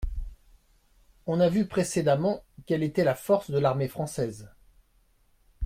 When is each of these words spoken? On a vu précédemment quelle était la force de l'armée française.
On 1.27 1.39
a 1.39 1.47
vu 1.47 1.67
précédemment 1.67 2.43
quelle 2.65 2.81
était 2.81 3.03
la 3.03 3.13
force 3.13 3.51
de 3.51 3.59
l'armée 3.59 3.87
française. 3.87 4.49